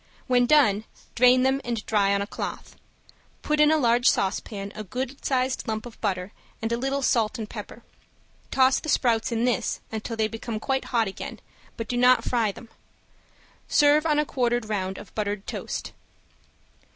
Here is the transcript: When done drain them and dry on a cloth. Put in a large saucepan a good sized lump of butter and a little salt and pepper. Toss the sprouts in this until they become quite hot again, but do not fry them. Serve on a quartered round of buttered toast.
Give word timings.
When 0.25 0.47
done 0.47 0.85
drain 1.13 1.43
them 1.43 1.61
and 1.63 1.85
dry 1.85 2.11
on 2.11 2.23
a 2.23 2.25
cloth. 2.25 2.75
Put 3.43 3.59
in 3.59 3.69
a 3.69 3.77
large 3.77 4.09
saucepan 4.09 4.71
a 4.73 4.83
good 4.83 5.23
sized 5.23 5.67
lump 5.67 5.85
of 5.85 6.01
butter 6.01 6.31
and 6.59 6.71
a 6.71 6.75
little 6.77 7.03
salt 7.03 7.37
and 7.37 7.47
pepper. 7.47 7.83
Toss 8.49 8.79
the 8.79 8.89
sprouts 8.89 9.31
in 9.31 9.45
this 9.45 9.79
until 9.91 10.17
they 10.17 10.27
become 10.27 10.59
quite 10.59 10.85
hot 10.85 11.07
again, 11.07 11.39
but 11.77 11.87
do 11.87 11.97
not 11.97 12.23
fry 12.23 12.51
them. 12.51 12.69
Serve 13.67 14.07
on 14.07 14.17
a 14.17 14.25
quartered 14.25 14.65
round 14.67 14.97
of 14.97 15.13
buttered 15.13 15.45
toast. 15.45 15.91